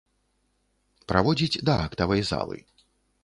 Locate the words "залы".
2.33-2.57